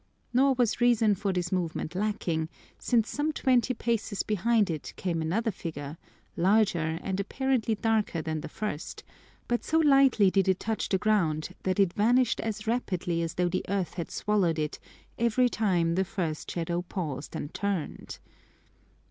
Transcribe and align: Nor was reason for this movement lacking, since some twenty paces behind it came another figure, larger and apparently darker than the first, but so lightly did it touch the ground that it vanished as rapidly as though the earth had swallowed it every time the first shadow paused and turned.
Nor 0.33 0.55
was 0.55 0.81
reason 0.81 1.13
for 1.13 1.31
this 1.31 1.51
movement 1.51 1.93
lacking, 1.93 2.49
since 2.79 3.07
some 3.07 3.31
twenty 3.31 3.75
paces 3.75 4.23
behind 4.23 4.71
it 4.71 4.93
came 4.95 5.21
another 5.21 5.51
figure, 5.51 5.95
larger 6.35 6.97
and 7.03 7.19
apparently 7.19 7.75
darker 7.75 8.19
than 8.19 8.41
the 8.41 8.49
first, 8.49 9.03
but 9.47 9.63
so 9.63 9.77
lightly 9.77 10.31
did 10.31 10.47
it 10.47 10.59
touch 10.59 10.89
the 10.89 10.97
ground 10.97 11.49
that 11.61 11.79
it 11.79 11.93
vanished 11.93 12.39
as 12.39 12.65
rapidly 12.65 13.21
as 13.21 13.35
though 13.35 13.47
the 13.49 13.63
earth 13.69 13.93
had 13.93 14.09
swallowed 14.09 14.57
it 14.57 14.79
every 15.19 15.49
time 15.49 15.93
the 15.93 16.03
first 16.03 16.49
shadow 16.49 16.81
paused 16.81 17.35
and 17.35 17.53
turned. 17.53 18.17